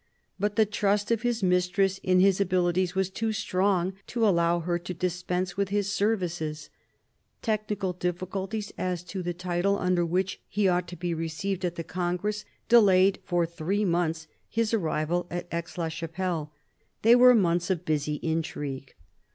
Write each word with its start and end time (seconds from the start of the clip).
But 0.39 0.55
the 0.55 0.65
trust 0.65 1.11
of 1.11 1.21
his 1.21 1.43
mistress 1.43 1.99
in 1.99 2.19
his 2.21 2.41
abilities 2.41 2.95
was 2.95 3.11
too 3.11 3.31
strong 3.31 3.93
to 4.07 4.27
allow 4.27 4.61
her 4.61 4.79
to 4.79 4.95
dispense 4.95 5.55
with 5.57 5.69
his 5.69 5.91
services. 5.93 6.71
Technical 7.43 7.93
difficulties 7.93 8.73
as 8.79 9.03
to 9.03 9.21
the 9.21 9.35
title 9.35 9.77
under 9.77 10.03
which 10.03 10.41
he 10.49 10.65
should 10.65 10.97
be 10.97 11.13
received 11.13 11.63
at 11.63 11.75
the 11.75 11.83
congress 11.83 12.45
delayed 12.67 13.19
for 13.25 13.45
three 13.45 13.85
months 13.85 14.25
his 14.49 14.73
arrival 14.73 15.27
at 15.29 15.47
Aix 15.51 15.77
la 15.77 15.87
Chapelle. 15.87 16.51
They 17.03 17.15
were 17.15 17.35
months 17.35 17.69
of 17.69 17.85
busy 17.85 18.15
intrigue. 18.23 18.95